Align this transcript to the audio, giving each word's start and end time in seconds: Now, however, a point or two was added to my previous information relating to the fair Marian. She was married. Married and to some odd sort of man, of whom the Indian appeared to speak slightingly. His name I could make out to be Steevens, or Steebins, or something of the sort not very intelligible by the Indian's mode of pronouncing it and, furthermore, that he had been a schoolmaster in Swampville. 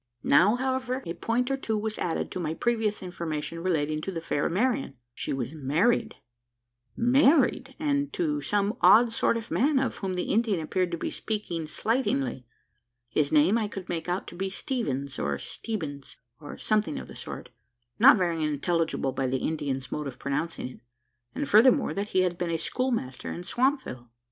Now, 0.23 0.55
however, 0.55 1.03
a 1.05 1.13
point 1.13 1.51
or 1.51 1.57
two 1.57 1.77
was 1.77 1.99
added 1.99 2.31
to 2.31 2.39
my 2.39 2.55
previous 2.55 3.03
information 3.03 3.61
relating 3.61 4.01
to 4.01 4.11
the 4.11 4.19
fair 4.19 4.49
Marian. 4.49 4.95
She 5.13 5.31
was 5.31 5.53
married. 5.53 6.15
Married 6.95 7.75
and 7.77 8.11
to 8.13 8.41
some 8.41 8.75
odd 8.81 9.11
sort 9.11 9.37
of 9.37 9.51
man, 9.51 9.77
of 9.77 9.97
whom 9.97 10.15
the 10.15 10.33
Indian 10.33 10.59
appeared 10.59 10.99
to 10.99 11.11
speak 11.11 11.53
slightingly. 11.69 12.47
His 13.09 13.31
name 13.31 13.59
I 13.59 13.67
could 13.67 13.89
make 13.89 14.09
out 14.09 14.25
to 14.29 14.35
be 14.35 14.49
Steevens, 14.49 15.19
or 15.19 15.37
Steebins, 15.37 16.15
or 16.39 16.57
something 16.57 16.97
of 16.97 17.07
the 17.07 17.15
sort 17.15 17.49
not 17.99 18.17
very 18.17 18.43
intelligible 18.43 19.11
by 19.11 19.27
the 19.27 19.37
Indian's 19.47 19.91
mode 19.91 20.07
of 20.07 20.17
pronouncing 20.17 20.67
it 20.67 20.79
and, 21.35 21.47
furthermore, 21.47 21.93
that 21.93 22.07
he 22.07 22.21
had 22.21 22.39
been 22.39 22.49
a 22.49 22.57
schoolmaster 22.57 23.31
in 23.31 23.43
Swampville. 23.43 24.09